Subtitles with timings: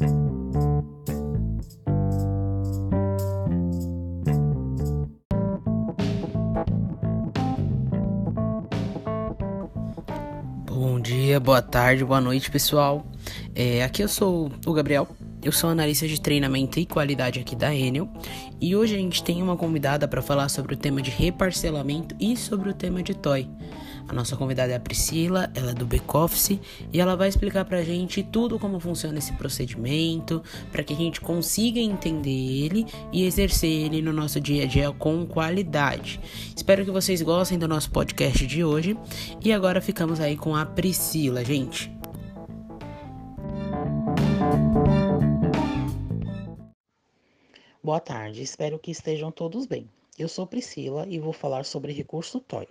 [0.00, 0.06] Bom
[11.02, 13.04] dia, boa tarde, boa noite, pessoal.
[13.54, 15.06] É, aqui eu sou o Gabriel,
[15.42, 18.08] eu sou analista de treinamento e qualidade aqui da Enel
[18.60, 22.36] e hoje a gente tem uma convidada para falar sobre o tema de reparcelamento e
[22.36, 23.48] sobre o tema de toy.
[24.06, 26.58] A nossa convidada é a Priscila, ela é do back-office
[26.92, 30.42] e ela vai explicar pra gente tudo como funciona esse procedimento,
[30.72, 34.90] para que a gente consiga entender ele e exercer ele no nosso dia a dia
[34.90, 36.20] com qualidade.
[36.56, 38.96] Espero que vocês gostem do nosso podcast de hoje
[39.44, 41.99] e agora ficamos aí com a Priscila, gente.
[47.90, 49.90] Boa tarde, espero que estejam todos bem.
[50.16, 52.68] Eu sou Priscila e vou falar sobre recurso TOI.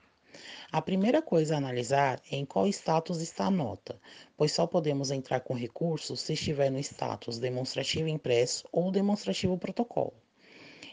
[0.71, 3.99] A primeira coisa a analisar é em qual status está a nota,
[4.37, 10.13] pois só podemos entrar com recurso se estiver no status demonstrativo impresso ou demonstrativo protocolo.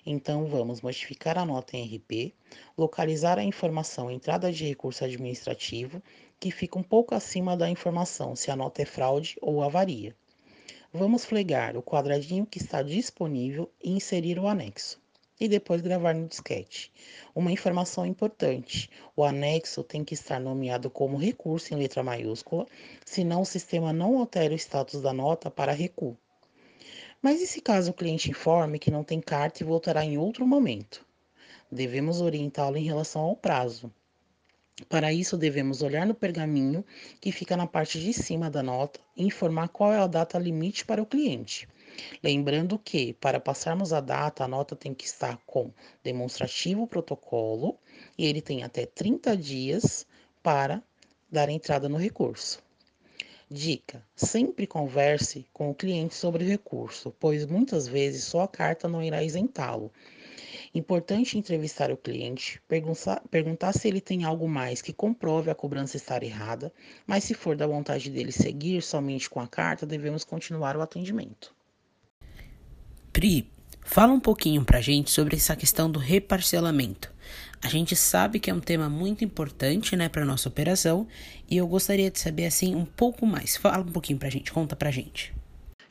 [0.04, 2.34] Então, vamos modificar a nota em RP,
[2.76, 6.02] localizar a informação entrada de recurso administrativo,
[6.40, 10.16] que fica um pouco acima da informação se a nota é fraude ou avaria.
[10.92, 15.00] Vamos flegar o quadradinho que está disponível e inserir o anexo
[15.38, 16.92] e depois gravar no disquete.
[17.34, 22.66] Uma informação importante: o anexo tem que estar nomeado como recurso em letra maiúscula,
[23.04, 26.16] senão o sistema não altera o status da nota para recuo.
[27.20, 30.46] Mas e se caso o cliente informe que não tem carta e voltará em outro
[30.46, 31.04] momento?
[31.70, 33.92] Devemos orientá-lo em relação ao prazo.
[34.90, 36.84] Para isso, devemos olhar no pergaminho
[37.18, 40.84] que fica na parte de cima da nota e informar qual é a data limite
[40.84, 41.66] para o cliente.
[42.22, 45.72] Lembrando que, para passarmos a data, a nota tem que estar com
[46.04, 47.78] demonstrativo protocolo
[48.18, 50.06] e ele tem até 30 dias
[50.42, 50.82] para
[51.30, 52.62] dar entrada no recurso.
[53.50, 58.88] Dica: sempre converse com o cliente sobre o recurso, pois muitas vezes só a carta
[58.88, 59.90] não irá isentá-lo.
[60.74, 62.60] Importante entrevistar o cliente,
[63.30, 66.72] perguntar, se ele tem algo mais que comprove a cobrança estar errada,
[67.06, 71.54] mas se for da vontade dele seguir somente com a carta, devemos continuar o atendimento.
[73.12, 73.50] Pri,
[73.80, 77.14] fala um pouquinho pra gente sobre essa questão do reparcelamento.
[77.62, 81.06] A gente sabe que é um tema muito importante, né, para nossa operação,
[81.48, 83.56] e eu gostaria de saber assim um pouco mais.
[83.56, 85.35] Fala um pouquinho pra gente, conta pra gente.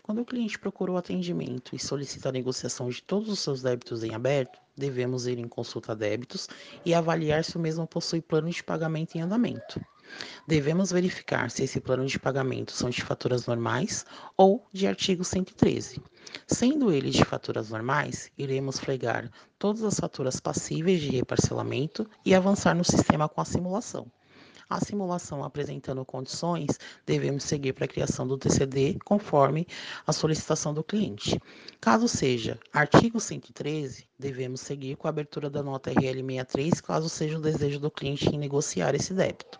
[0.05, 4.03] Quando o cliente procura o atendimento e solicita a negociação de todos os seus débitos
[4.03, 6.47] em aberto, devemos ir em consulta débitos
[6.85, 9.81] e avaliar se o mesmo possui plano de pagamento em andamento.
[10.47, 14.05] Devemos verificar se esse plano de pagamento são de faturas normais
[14.37, 15.99] ou de artigo 113.
[16.45, 22.75] Sendo eles de faturas normais, iremos flegar todas as faturas passíveis de reparcelamento e avançar
[22.75, 24.05] no sistema com a simulação.
[24.67, 29.67] A simulação apresentando condições, devemos seguir para a criação do TCD conforme
[30.07, 31.39] a solicitação do cliente.
[31.79, 37.37] Caso seja artigo 113, devemos seguir com a abertura da nota RL 63, caso seja
[37.37, 39.59] o desejo do cliente em negociar esse débito.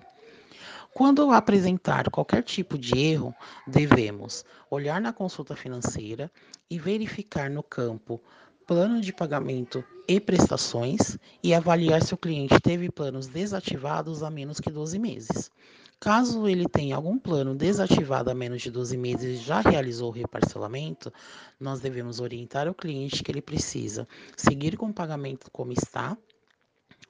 [0.91, 3.35] Quando apresentar qualquer tipo de erro,
[3.67, 6.31] devemos olhar na consulta financeira
[6.69, 8.23] e verificar no campo
[8.65, 14.59] plano de pagamento e prestações e avaliar se o cliente teve planos desativados há menos
[14.59, 15.51] que 12 meses.
[15.99, 20.13] Caso ele tenha algum plano desativado há menos de 12 meses e já realizou o
[20.13, 21.13] reparcelamento,
[21.59, 26.17] nós devemos orientar o cliente que ele precisa seguir com o pagamento como está,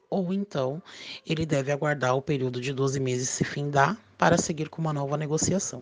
[0.10, 0.82] ou então
[1.26, 5.18] ele deve aguardar o período de 12 meses se findar para seguir com uma nova
[5.18, 5.82] negociação.